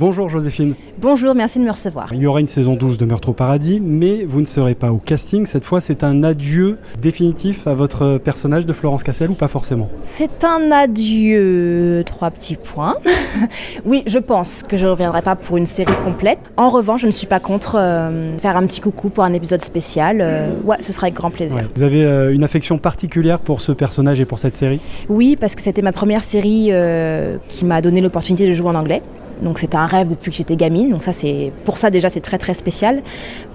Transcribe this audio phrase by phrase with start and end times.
[0.00, 0.76] Bonjour Joséphine.
[0.96, 2.08] Bonjour, merci de me recevoir.
[2.14, 4.92] Il y aura une saison 12 de Meurtre au Paradis, mais vous ne serez pas
[4.92, 5.44] au casting.
[5.44, 9.90] Cette fois, c'est un adieu définitif à votre personnage de Florence Cassel ou pas forcément?
[10.00, 12.94] C'est un adieu, trois petits points.
[13.84, 16.38] oui, je pense que je ne reviendrai pas pour une série complète.
[16.56, 19.60] En revanche, je ne suis pas contre euh, faire un petit coucou pour un épisode
[19.60, 20.20] spécial.
[20.22, 21.58] Euh, ouais, ce sera avec grand plaisir.
[21.58, 21.66] Ouais.
[21.76, 24.80] Vous avez euh, une affection particulière pour ce personnage et pour cette série?
[25.10, 26.72] Oui, parce que c'était ma première série
[27.48, 29.02] qui m'a donné l'opportunité de jouer en anglais.
[29.42, 30.90] Donc c'était un rêve depuis que j'étais gamine.
[30.90, 33.02] Donc ça c'est pour ça déjà c'est très très spécial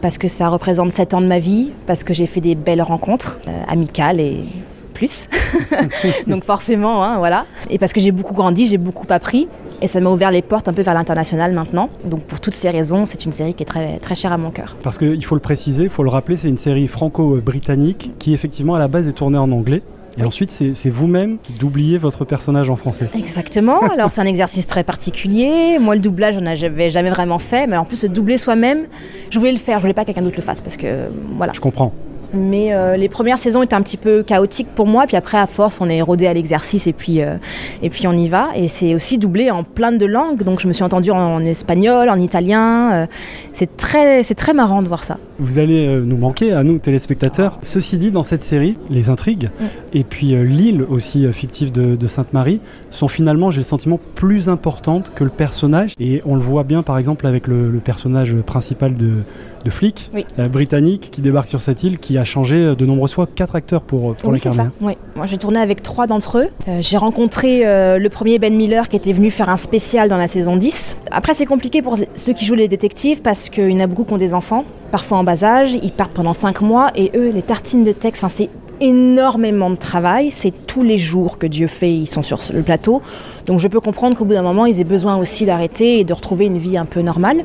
[0.00, 2.82] parce que ça représente 7 ans de ma vie, parce que j'ai fait des belles
[2.82, 4.44] rencontres euh, amicales et
[4.92, 5.28] plus.
[6.26, 7.46] Donc forcément, hein, voilà.
[7.70, 9.48] Et parce que j'ai beaucoup grandi, j'ai beaucoup appris.
[9.80, 11.88] Et ça m'a ouvert les portes un peu vers l'international maintenant.
[12.04, 14.50] Donc pour toutes ces raisons, c'est une série qui est très, très chère à mon
[14.50, 14.76] cœur.
[14.82, 18.74] Parce qu'il faut le préciser, il faut le rappeler, c'est une série franco-britannique qui effectivement
[18.74, 19.82] à la base est tournée en anglais.
[20.18, 23.08] Et ensuite, c'est vous-même qui doubliez votre personnage en français.
[23.14, 23.80] Exactement.
[23.92, 25.78] Alors, c'est un exercice très particulier.
[25.80, 27.66] Moi, le doublage, je n'avais jamais vraiment fait.
[27.66, 28.86] Mais en plus, se doubler soi-même,
[29.30, 29.78] je voulais le faire.
[29.78, 31.52] Je voulais pas que quelqu'un d'autre le fasse parce que, voilà.
[31.54, 31.92] Je comprends.
[32.34, 35.06] Mais euh, les premières saisons étaient un petit peu chaotiques pour moi.
[35.06, 37.36] Puis après, à force, on est rodé à l'exercice et puis euh,
[37.82, 38.48] et puis on y va.
[38.56, 40.42] Et c'est aussi doublé en plein de langues.
[40.42, 42.92] Donc je me suis entendue en, en espagnol, en italien.
[42.92, 43.06] Euh,
[43.52, 45.18] c'est très c'est très marrant de voir ça.
[45.38, 47.58] Vous allez nous manquer à nous téléspectateurs.
[47.62, 49.64] Ceci dit, dans cette série, les intrigues Mm.
[49.92, 52.60] et puis l'île aussi fictive de, de Sainte-Marie
[52.90, 55.94] sont finalement, j'ai le sentiment, plus importantes que le personnage.
[55.98, 59.22] Et on le voit bien, par exemple, avec le, le personnage principal de,
[59.64, 60.26] de flic Oui.
[60.38, 63.54] euh, britannique qui débarque sur cette île, qui a changé euh, de nombreuses fois quatre
[63.56, 64.58] acteurs pour, pour oui, l'incarner.
[64.64, 64.70] ça.
[64.80, 64.94] Oui.
[65.16, 66.48] Moi, j'ai tourné avec trois d'entre eux.
[66.68, 70.16] Euh, j'ai rencontré euh, le premier Ben Miller qui était venu faire un spécial dans
[70.16, 70.96] la saison 10.
[71.10, 74.04] Après, c'est compliqué pour ceux qui jouent les détectives parce qu'il y en a beaucoup
[74.04, 75.72] qui ont des enfants, parfois en bas âge.
[75.82, 78.48] Ils partent pendant cinq mois et eux, les tartines de texte, c'est
[78.80, 80.30] énormément de travail.
[80.32, 83.00] C'est tous les jours que Dieu fait, ils sont sur le plateau.
[83.46, 86.12] Donc, je peux comprendre qu'au bout d'un moment, ils aient besoin aussi d'arrêter et de
[86.12, 87.44] retrouver une vie un peu normale.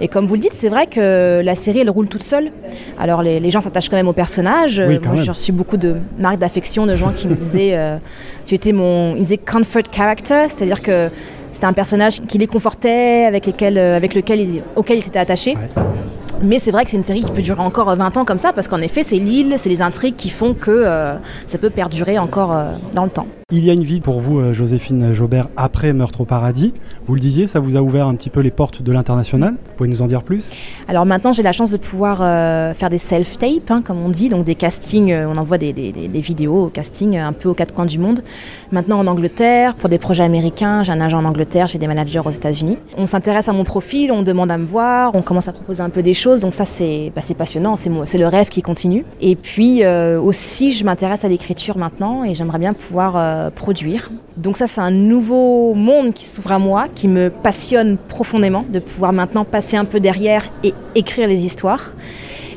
[0.00, 2.50] Et comme vous le dites, c'est vrai que la série, elle roule toute seule.
[2.98, 4.82] Alors les, les gens s'attachent quand même au personnage.
[4.86, 7.96] Oui, Euh, moi, j'ai reçu beaucoup de marques d'affection de gens qui me disaient euh,
[8.44, 11.10] Tu étais mon ils disaient comfort character, c'est-à-dire que
[11.52, 15.18] c'était un personnage qui les confortait, avec, lesquels, euh, avec lequel ils, auquel ils s'étaient
[15.18, 15.54] attachés.
[15.54, 15.82] Ouais.
[16.42, 18.52] Mais c'est vrai que c'est une série qui peut durer encore 20 ans comme ça,
[18.52, 21.14] parce qu'en effet, c'est l'île, c'est les intrigues qui font que euh,
[21.46, 23.26] ça peut perdurer encore euh, dans le temps.
[23.52, 26.74] Il y a une vie pour vous, euh, Joséphine Jaubert, après Meurtre au Paradis.
[27.06, 29.52] Vous le disiez, ça vous a ouvert un petit peu les portes de l'international.
[29.68, 30.50] Vous pouvez nous en dire plus?
[30.88, 34.28] Alors maintenant, j'ai la chance de pouvoir euh, faire des self-tapes, hein, comme on dit,
[34.28, 37.54] donc des castings, euh, on envoie des, des- vidéos au casting euh, un peu aux
[37.54, 38.22] quatre coins du monde.
[38.72, 42.22] Maintenant en Angleterre, pour des projets américains, j'ai un agent en Angleterre, j'ai des managers
[42.24, 42.78] aux États-Unis.
[42.98, 45.90] On s'intéresse à mon profil, on demande à me voir, on commence à proposer un
[45.90, 49.04] peu des choses, donc ça c'est bah, passionnant, c'est le rêve qui continue.
[49.20, 54.10] Et puis euh, aussi, je m'intéresse à l'écriture maintenant et j'aimerais bien pouvoir euh, produire.
[54.36, 58.80] Donc ça c'est un nouveau monde qui s'ouvre à moi, qui me passionne profondément, de
[58.80, 61.92] pouvoir maintenant passer un peu derrière et écrire les histoires.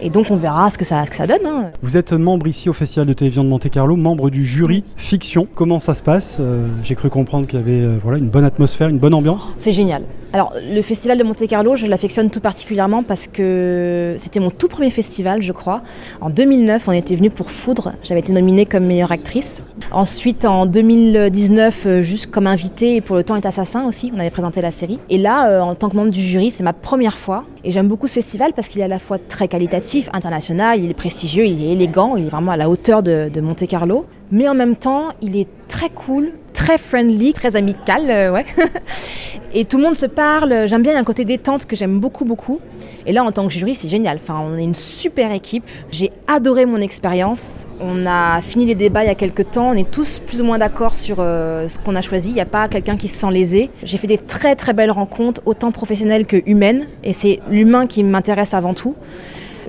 [0.00, 1.46] Et donc on verra ce que ça, ce que ça donne.
[1.46, 1.70] hein.
[1.82, 5.46] Vous êtes membre ici au Festival de télévision de Monte-Carlo, membre du jury fiction.
[5.54, 6.38] Comment ça se passe?
[6.40, 9.54] Euh, J'ai cru comprendre qu'il y avait euh, voilà, une bonne atmosphère, une bonne ambiance.
[9.58, 10.02] C'est génial.
[10.32, 14.90] Alors, le festival de Monte-Carlo, je l'affectionne tout particulièrement parce que c'était mon tout premier
[14.90, 15.82] festival, je crois.
[16.20, 17.92] En 2009, on était venu pour Foudre.
[18.02, 19.62] J'avais été nominée comme meilleure actrice.
[19.92, 24.18] Ensuite, en 2019, euh, juste comme invitée et pour Le Temps est assassin aussi, on
[24.20, 24.98] avait présenté la série.
[25.08, 27.44] Et là, euh, en tant que membre du jury, c'est ma première fois.
[27.66, 30.88] Et j'aime beaucoup ce festival parce qu'il est à la fois très qualitatif, international, il
[30.88, 34.06] est prestigieux, il est élégant, il est vraiment à la hauteur de, de Monte-Carlo.
[34.30, 38.46] Mais en même temps, il est très cool, très friendly, très amical, euh, ouais.
[39.54, 40.66] Et tout le monde se parle.
[40.66, 42.60] J'aime bien, il y a un côté détente que j'aime beaucoup, beaucoup.
[43.06, 44.18] Et là, en tant que jury, c'est génial.
[44.20, 45.64] Enfin, on est une super équipe.
[45.90, 47.66] J'ai adoré mon expérience.
[47.80, 49.70] On a fini les débats il y a quelques temps.
[49.70, 52.30] On est tous plus ou moins d'accord sur euh, ce qu'on a choisi.
[52.30, 53.70] Il n'y a pas quelqu'un qui se sent lésé.
[53.84, 56.86] J'ai fait des très, très belles rencontres, autant professionnelles que humaines.
[57.04, 58.96] Et c'est l'humain qui m'intéresse avant tout.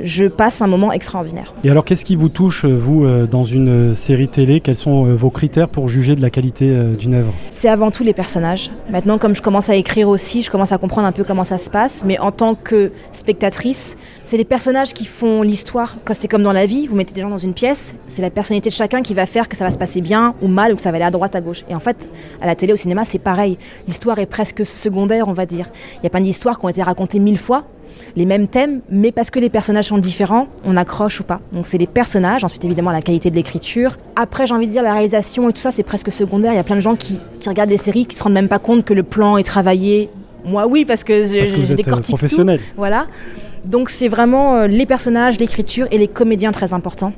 [0.03, 1.53] Je passe un moment extraordinaire.
[1.63, 4.59] Et alors, qu'est-ce qui vous touche, euh, vous, euh, dans une euh, série télé?
[4.59, 7.33] Quels sont vos critères pour juger de la qualité d'une œuvre?
[7.51, 8.69] C'est avant tout les personnages.
[8.89, 11.57] Maintenant, comme je commence à écrire aussi, je commence à comprendre un peu comment ça
[11.57, 12.03] se passe.
[12.05, 15.95] Mais en tant que spectatrice, c'est les personnages qui font l'histoire.
[16.13, 18.69] C'est comme dans la vie, vous mettez des gens dans une pièce, c'est la personnalité
[18.69, 20.81] de chacun qui va faire que ça va se passer bien ou mal ou que
[20.81, 21.63] ça va aller à droite, à gauche.
[21.69, 22.09] Et en fait,
[22.41, 23.57] à la télé, au cinéma, c'est pareil.
[23.87, 25.69] L'histoire est presque secondaire, on va dire.
[25.97, 27.65] Il y a plein d'histoires qui ont été racontées mille fois
[28.15, 31.39] les mêmes thèmes, mais parce que les personnages sont différents, on accroche ou pas.
[31.51, 33.97] Donc c'est les personnages, ensuite évidemment la qualité de l'écriture.
[34.15, 36.53] Après, j'ai envie de dire la réalisation et tout ça, c'est presque secondaire.
[36.53, 38.47] Il y a plein de gens qui, qui regardent les séries qui se rendent même
[38.47, 40.09] pas compte que le plan est travaillé.
[40.45, 42.11] Moi, oui, parce que je êtes euh, décortique tout.
[42.11, 42.59] professionnel.
[42.77, 43.07] Voilà.
[43.65, 47.13] Donc c'est vraiment euh, les personnages, l'écriture et les comédiens très importants.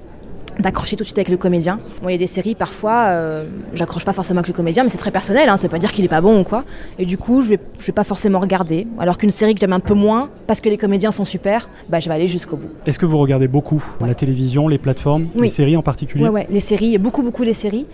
[0.60, 1.80] d'accrocher tout de suite avec le comédien.
[2.01, 4.89] Moi, il y a des séries, parfois, euh, j'accroche pas forcément avec le comédien, mais
[4.89, 6.63] c'est très personnel, hein, ça veut pas dire qu'il est pas bon ou quoi.
[6.98, 8.86] Et du coup, je vais, je vais pas forcément regarder.
[9.00, 12.00] Alors qu'une série que j'aime un peu moins, parce que les comédiens sont super, bah,
[12.00, 12.69] je vais aller jusqu'au bout.
[12.88, 15.44] Est-ce que vous regardez beaucoup la télévision, les plateformes, Oui.
[15.44, 17.86] les séries en particulier Ouais, ouais, les séries, beaucoup, beaucoup les séries.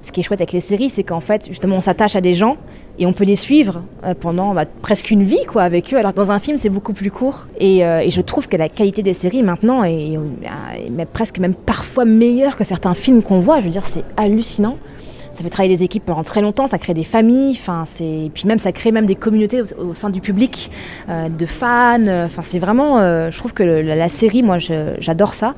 [0.00, 2.34] Ce qui est chouette avec les séries, c'est qu'en fait, justement, on s'attache à des
[2.34, 2.56] gens
[3.00, 5.96] et on peut les suivre euh, pendant bah, presque une vie, quoi, avec eux.
[5.96, 7.48] Alors que dans un film, c'est beaucoup plus court.
[7.58, 10.16] Et, euh, et je trouve que la qualité des séries maintenant est,
[11.12, 13.58] presque même parfois meilleure que certains films qu'on voit.
[13.58, 14.76] Je veux dire, c'est hallucinant.
[15.34, 18.44] Ça fait travailler des équipes pendant très longtemps, ça crée des familles, enfin c'est puis
[18.46, 20.70] même ça crée même des communautés au, au sein du public,
[21.08, 21.98] euh, de fans.
[22.06, 25.54] euh, Enfin c'est vraiment, euh, je trouve que le- la, la série, moi j'adore ça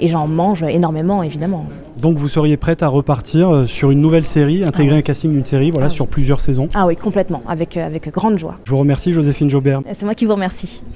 [0.00, 1.66] et j'en mange énormément évidemment.
[2.00, 5.44] Donc vous seriez prête à repartir sur une nouvelle série, intégrer Ah un casting d'une
[5.44, 6.68] série, voilà, Ah sur plusieurs saisons?
[6.74, 8.56] Ah oui complètement, avec avec grande joie.
[8.64, 9.82] Je vous remercie Joséphine Jobert.
[9.92, 10.82] C'est moi qui vous remercie.